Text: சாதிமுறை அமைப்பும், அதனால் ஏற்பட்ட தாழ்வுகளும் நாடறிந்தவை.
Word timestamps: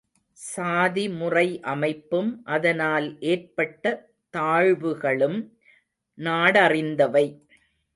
சாதிமுறை 0.39 1.45
அமைப்பும், 1.63 2.31
அதனால் 2.47 3.07
ஏற்பட்ட 3.25 3.85
தாழ்வுகளும் 4.33 5.39
நாடறிந்தவை. 6.17 7.27